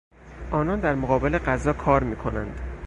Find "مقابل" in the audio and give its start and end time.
0.95-1.37